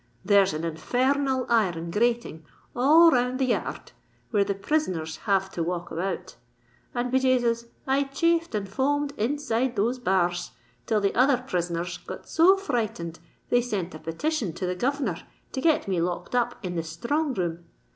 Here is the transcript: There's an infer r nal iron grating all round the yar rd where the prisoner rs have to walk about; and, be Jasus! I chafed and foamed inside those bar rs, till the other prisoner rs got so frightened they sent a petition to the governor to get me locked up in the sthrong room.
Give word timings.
There's 0.25 0.51
an 0.51 0.63
infer 0.63 1.09
r 1.11 1.15
nal 1.19 1.45
iron 1.47 1.91
grating 1.91 2.43
all 2.75 3.11
round 3.11 3.37
the 3.37 3.45
yar 3.45 3.71
rd 3.71 3.91
where 4.31 4.43
the 4.43 4.55
prisoner 4.55 5.03
rs 5.03 5.17
have 5.27 5.51
to 5.51 5.61
walk 5.61 5.91
about; 5.91 6.37
and, 6.95 7.11
be 7.11 7.19
Jasus! 7.19 7.65
I 7.85 8.05
chafed 8.05 8.55
and 8.55 8.67
foamed 8.67 9.13
inside 9.15 9.75
those 9.75 9.99
bar 9.99 10.29
rs, 10.29 10.53
till 10.87 11.01
the 11.01 11.13
other 11.13 11.37
prisoner 11.47 11.81
rs 11.81 11.97
got 11.99 12.27
so 12.27 12.57
frightened 12.57 13.19
they 13.49 13.61
sent 13.61 13.93
a 13.93 13.99
petition 13.99 14.53
to 14.53 14.65
the 14.65 14.73
governor 14.73 15.21
to 15.51 15.61
get 15.61 15.87
me 15.87 16.01
locked 16.01 16.33
up 16.33 16.55
in 16.65 16.73
the 16.75 16.81
sthrong 16.83 17.35
room. 17.37 17.65